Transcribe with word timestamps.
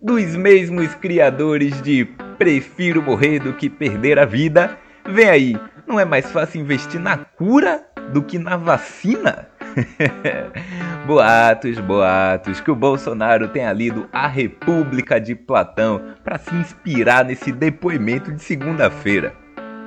dos 0.00 0.34
mesmos 0.34 0.94
criadores 0.94 1.80
de 1.82 2.06
Prefiro 2.38 3.02
Morrer 3.02 3.38
do 3.38 3.52
que 3.52 3.68
Perder 3.68 4.18
a 4.18 4.24
Vida, 4.24 4.78
vem 5.06 5.28
aí, 5.28 5.60
não 5.86 6.00
é 6.00 6.04
mais 6.04 6.30
fácil 6.32 6.60
investir 6.60 7.00
na 7.00 7.18
cura 7.18 7.84
do 8.12 8.22
que 8.22 8.38
na 8.38 8.56
vacina? 8.56 9.48
boatos, 11.06 11.78
boatos, 11.80 12.60
que 12.60 12.70
o 12.70 12.74
Bolsonaro 12.74 13.48
tenha 13.48 13.72
lido 13.72 14.08
A 14.12 14.26
República 14.26 15.20
de 15.20 15.34
Platão 15.34 16.00
para 16.24 16.38
se 16.38 16.54
inspirar 16.54 17.24
nesse 17.24 17.52
depoimento 17.52 18.32
de 18.32 18.42
segunda-feira. 18.42 19.34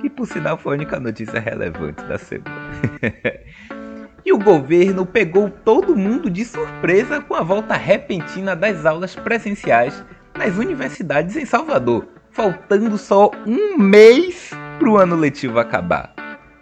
Que 0.00 0.10
por 0.10 0.26
sinal 0.26 0.58
foi 0.58 0.74
a 0.74 0.76
única 0.76 1.00
notícia 1.00 1.40
relevante 1.40 2.02
da 2.04 2.18
semana. 2.18 2.54
e 4.24 4.32
o 4.32 4.38
governo 4.38 5.04
pegou 5.04 5.50
todo 5.50 5.96
mundo 5.96 6.30
de 6.30 6.44
surpresa 6.44 7.20
com 7.20 7.34
a 7.34 7.42
volta 7.42 7.74
repentina 7.74 8.56
das 8.56 8.86
aulas 8.86 9.14
presenciais 9.14 10.02
nas 10.36 10.56
universidades 10.56 11.36
em 11.36 11.44
Salvador, 11.44 12.06
faltando 12.30 12.96
só 12.96 13.30
um 13.46 13.78
mês 13.78 14.50
para 14.78 14.88
o 14.88 14.96
ano 14.96 15.14
letivo 15.14 15.58
acabar. 15.58 16.14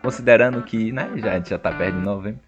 Considerando 0.03 0.63
que 0.63 0.91
né, 0.91 1.09
já, 1.17 1.39
já 1.41 1.57
está 1.57 1.71
perto 1.71 1.97
de 1.97 2.05
novembro. 2.05 2.41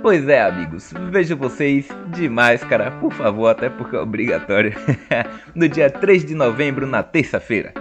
Pois 0.00 0.28
é, 0.28 0.42
amigos, 0.42 0.92
vejo 1.10 1.36
vocês 1.36 1.88
de 2.08 2.28
máscara, 2.28 2.90
por 2.90 3.12
favor, 3.12 3.48
até 3.48 3.68
porque 3.68 3.94
é 3.94 4.00
obrigatório, 4.00 4.72
no 5.54 5.68
dia 5.68 5.88
3 5.88 6.24
de 6.24 6.34
novembro, 6.34 6.86
na 6.86 7.04
terça-feira. 7.04 7.72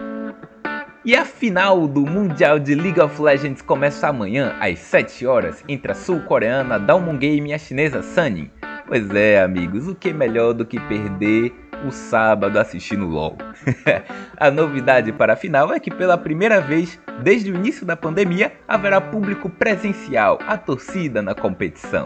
E 1.03 1.15
a 1.15 1.25
final 1.25 1.87
do 1.87 2.01
Mundial 2.01 2.59
de 2.59 2.75
League 2.75 3.01
of 3.01 3.19
Legends 3.19 3.59
começa 3.63 4.07
amanhã, 4.07 4.55
às 4.59 4.77
7 4.77 5.25
horas, 5.25 5.63
entre 5.67 5.91
a 5.91 5.95
sul-coreana 5.95 6.77
Dalmon 6.77 7.17
Game 7.17 7.49
e 7.49 7.53
a 7.53 7.57
chinesa 7.57 8.03
Sunny. 8.03 8.51
Pois 8.87 9.09
é, 9.15 9.41
amigos, 9.41 9.87
o 9.87 9.95
que 9.95 10.09
é 10.09 10.13
melhor 10.13 10.53
do 10.53 10.63
que 10.63 10.79
perder 10.81 11.51
o 11.87 11.91
sábado 11.91 12.59
assistindo 12.59 13.07
LOL? 13.07 13.35
a 14.37 14.51
novidade 14.51 15.11
para 15.11 15.33
a 15.33 15.35
final 15.35 15.73
é 15.73 15.79
que 15.79 15.89
pela 15.89 16.19
primeira 16.19 16.61
vez 16.61 16.99
desde 17.23 17.51
o 17.51 17.55
início 17.55 17.83
da 17.83 17.97
pandemia 17.97 18.53
haverá 18.67 19.01
público 19.01 19.49
presencial, 19.49 20.37
a 20.45 20.55
torcida 20.55 21.19
na 21.19 21.33
competição. 21.33 22.05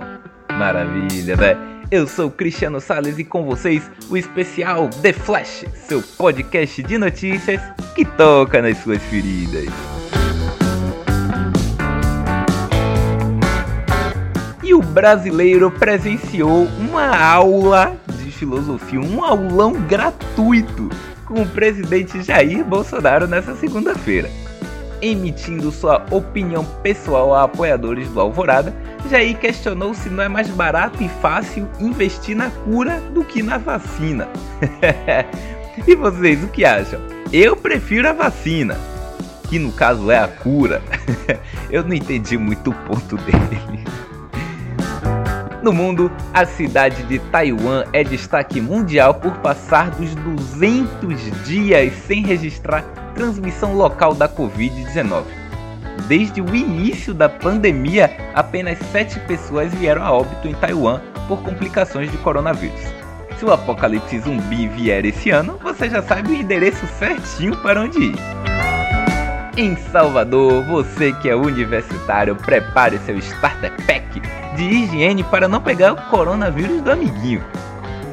Maravilha, 0.54 1.36
né? 1.36 1.75
Eu 1.96 2.08
sou 2.08 2.30
Cristiano 2.30 2.82
Sales 2.82 3.18
e 3.18 3.24
com 3.24 3.46
vocês 3.46 3.90
o 4.10 4.18
especial 4.18 4.90
The 5.02 5.14
Flash, 5.14 5.64
seu 5.88 6.04
podcast 6.18 6.84
de 6.84 6.98
notícias 6.98 7.62
que 7.96 8.04
toca 8.04 8.62
nas 8.62 8.80
suas 8.80 9.02
feridas. 9.04 9.70
E 14.62 14.74
o 14.74 14.82
brasileiro 14.82 15.72
presenciou 15.72 16.66
uma 16.78 17.16
aula 17.16 17.96
de 18.22 18.30
filosofia, 18.30 19.00
um 19.00 19.24
aulão 19.24 19.72
gratuito 19.72 20.90
com 21.24 21.44
o 21.44 21.48
presidente 21.48 22.22
Jair 22.22 22.66
Bolsonaro 22.66 23.26
nessa 23.26 23.56
segunda-feira 23.56 24.30
emitindo 25.06 25.72
sua 25.72 26.04
opinião 26.10 26.66
pessoal 26.82 27.36
a 27.36 27.44
apoiadores 27.44 28.10
do 28.10 28.20
Alvorada, 28.20 28.74
Jair 29.10 29.38
questionou 29.38 29.94
se 29.94 30.10
não 30.10 30.24
é 30.24 30.28
mais 30.28 30.50
barato 30.50 31.04
e 31.04 31.08
fácil 31.08 31.70
investir 31.80 32.36
na 32.36 32.50
cura 32.50 33.00
do 33.14 33.24
que 33.24 33.44
na 33.44 33.58
vacina. 33.58 34.28
e 35.88 35.96
vocês, 35.96 36.44
o 36.44 36.48
que 36.48 36.66
acham? 36.66 37.00
Eu 37.32 37.56
prefiro 37.56 38.10
a 38.10 38.14
vacina, 38.14 38.78
que 39.48 39.60
no 39.60 39.72
caso 39.72 40.10
é 40.10 40.18
a 40.18 40.28
cura. 40.28 40.82
Eu 41.70 41.84
não 41.84 41.94
entendi 41.94 42.38
muito 42.38 42.72
o 42.72 42.74
ponto 42.74 43.16
dele. 43.18 43.86
No 45.62 45.74
mundo, 45.74 46.12
a 46.34 46.46
cidade 46.46 47.04
de 47.04 47.18
Taiwan 47.18 47.86
é 47.92 48.04
destaque 48.04 48.62
mundial 48.62 49.16
por 49.16 49.36
passar 49.38 49.90
dos 49.92 50.14
200 50.14 51.44
dias 51.44 51.92
sem 52.08 52.24
registrar 52.24 53.05
transmissão 53.16 53.74
local 53.74 54.14
da 54.14 54.30
Covid-19. 54.30 55.24
Desde 56.08 56.42
o 56.42 56.54
início 56.54 57.14
da 57.14 57.28
pandemia, 57.28 58.16
apenas 58.36 58.78
7 58.92 59.22
pessoas 59.22 59.74
vieram 59.74 60.04
a 60.04 60.12
óbito 60.12 60.48
em 60.48 60.54
Taiwan 60.54 61.00
por 61.28 61.42
complicações 61.42 62.12
de 62.12 62.18
coronavírus. 62.18 62.82
Se 63.40 63.46
o 63.46 63.52
apocalipse 63.52 64.20
zumbi 64.20 64.68
vier 64.68 65.06
esse 65.06 65.30
ano, 65.30 65.58
você 65.64 65.90
já 65.90 66.02
sabe 66.04 66.32
o 66.32 66.36
endereço 66.36 66.86
certinho 67.00 67.56
para 67.58 67.82
onde 67.82 67.98
ir. 68.00 68.16
Em 69.58 69.76
Salvador, 69.78 70.64
você 70.66 71.14
que 71.14 71.30
é 71.30 71.36
universitário, 71.36 72.36
prepare 72.36 73.00
seu 73.00 73.18
starter 73.18 73.72
pack 73.88 74.22
de 74.56 74.64
higiene 74.64 75.24
para 75.24 75.48
não 75.48 75.62
pegar 75.62 75.94
o 75.94 76.10
coronavírus 76.10 76.82
do 76.82 76.92
amiguinho. 76.92 77.44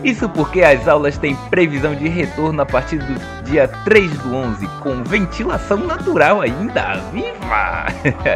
Isso 0.04 0.28
porque 0.28 0.62
as 0.62 0.88
aulas 0.88 1.16
têm 1.16 1.36
previsão 1.48 1.94
de 1.94 2.08
retorno 2.08 2.60
a 2.60 2.66
partir 2.66 2.98
do 2.98 3.44
dia 3.44 3.68
3 3.68 4.10
do 4.18 4.34
11, 4.34 4.66
com 4.80 5.04
ventilação 5.04 5.78
natural 5.78 6.40
ainda. 6.40 6.94
Viva! 7.12 7.86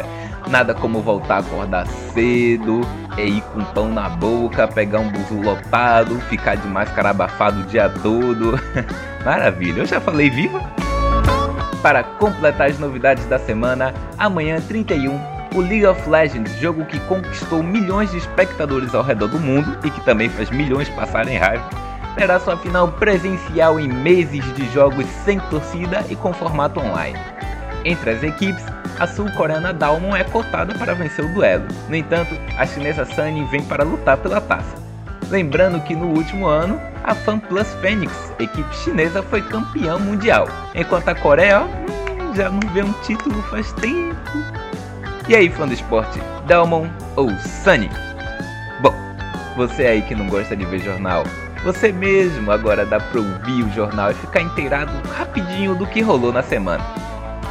Nada 0.49 0.75
como 0.75 1.00
voltar 1.00 1.37
a 1.37 1.38
acordar 1.41 1.87
cedo, 2.15 2.82
e 3.19 3.22
ir 3.22 3.41
com 3.53 3.65
pão 3.65 3.88
na 3.88 4.09
boca, 4.09 4.69
pegar 4.69 5.00
um 5.00 5.09
buzu 5.09 5.43
lotado, 5.43 6.21
ficar 6.28 6.56
de 6.56 6.69
máscara 6.69 7.10
abafado 7.10 7.62
o 7.62 7.65
dia 7.65 7.88
todo. 7.88 8.59
Maravilha, 9.25 9.81
eu 9.81 9.87
já 9.87 10.00
falei 10.00 10.31
viva? 10.31 10.60
Para 11.82 12.05
completar 12.05 12.71
as 12.71 12.78
novidades 12.78 13.26
da 13.26 13.41
semana, 13.41 13.93
amanhã 14.16 14.60
31 14.60 15.35
o 15.54 15.60
League 15.60 15.86
of 15.86 16.08
Legends, 16.08 16.58
jogo 16.60 16.84
que 16.84 16.98
conquistou 17.00 17.62
milhões 17.62 18.10
de 18.10 18.18
espectadores 18.18 18.94
ao 18.94 19.02
redor 19.02 19.28
do 19.28 19.38
mundo 19.38 19.78
e 19.84 19.90
que 19.90 20.00
também 20.04 20.28
faz 20.28 20.50
milhões 20.50 20.88
passarem 20.90 21.36
raiva, 21.38 21.68
terá 22.16 22.40
sua 22.40 22.56
final 22.56 22.88
presencial 22.92 23.78
em 23.78 23.88
meses 23.88 24.44
de 24.54 24.68
jogos 24.72 25.06
sem 25.24 25.38
torcida 25.38 26.04
e 26.08 26.16
com 26.16 26.32
formato 26.32 26.80
online. 26.80 27.18
Entre 27.84 28.10
as 28.10 28.22
equipes, 28.22 28.64
a 28.98 29.06
sul-coreana 29.06 29.72
Dalmon 29.72 30.16
é 30.16 30.24
cotada 30.24 30.74
para 30.74 30.94
vencer 30.94 31.24
o 31.24 31.32
duelo. 31.34 31.66
No 31.88 31.94
entanto, 31.94 32.34
a 32.58 32.66
chinesa 32.66 33.04
Sunny 33.04 33.44
vem 33.44 33.62
para 33.62 33.84
lutar 33.84 34.16
pela 34.16 34.40
taça. 34.40 34.74
Lembrando 35.28 35.80
que 35.82 35.94
no 35.94 36.06
último 36.06 36.46
ano, 36.46 36.80
a 37.04 37.14
FanPlus 37.14 37.68
Phoenix, 37.80 38.32
equipe 38.38 38.76
chinesa, 38.76 39.22
foi 39.22 39.42
campeã 39.42 39.98
mundial, 39.98 40.48
enquanto 40.74 41.08
a 41.08 41.14
Coreia 41.14 41.62
hum, 41.62 42.34
já 42.34 42.48
não 42.48 42.60
vê 42.72 42.82
um 42.82 42.92
título 43.02 43.42
faz 43.42 43.72
tempo. 43.72 44.56
E 45.28 45.34
aí, 45.34 45.50
fã 45.50 45.66
do 45.66 45.75
esporte, 45.75 46.20
Dalmon 46.47 46.87
ou 47.16 47.28
Sunny? 47.64 47.91
Bom, 48.81 48.94
você 49.56 49.84
aí 49.84 50.03
que 50.03 50.14
não 50.14 50.28
gosta 50.28 50.54
de 50.54 50.64
ver 50.64 50.78
jornal, 50.78 51.25
você 51.64 51.91
mesmo 51.91 52.48
agora 52.53 52.87
dá 52.87 53.00
pra 53.00 53.20
ouvir 53.20 53.64
o 53.64 53.72
jornal 53.72 54.12
e 54.12 54.14
ficar 54.14 54.42
inteirado 54.42 54.92
rapidinho 55.09 55.75
do 55.75 55.84
que 55.84 56.00
rolou 56.00 56.32
na 56.32 56.44
semana. 56.44 56.84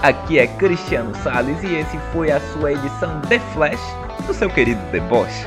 Aqui 0.02 0.40
é 0.40 0.48
Cristiano 0.48 1.14
Sales 1.18 1.62
e 1.64 1.76
esse 1.76 2.00
foi 2.14 2.32
a 2.32 2.40
sua 2.40 2.72
edição 2.72 3.20
The 3.28 3.40
Flash 3.54 3.82
do 4.26 4.34
seu 4.34 4.50
querido 4.50 4.80
Deboche, 4.90 5.46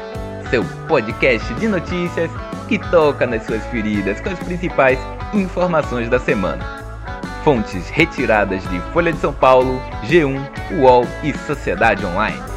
seu 0.51 0.63
podcast 0.87 1.55
de 1.55 1.67
notícias 1.67 2.31
que 2.69 2.79
toca 2.91 3.27
nas 3.27 3.47
suas 3.47 3.65
feridas 3.69 4.21
com 4.21 4.29
as 4.29 4.39
principais 4.41 4.99
informações 5.33 6.11
da 6.11 6.19
semana. 6.19 6.78
Fontes 7.49 7.89
retiradas 7.89 8.63
de 8.69 8.79
Folha 8.93 9.11
de 9.11 9.19
São 9.21 9.33
Paulo, 9.33 9.81
G1, 10.05 10.39
UOL 10.83 11.07
e 11.25 11.33
Sociedade 11.47 12.05
Online. 12.05 12.48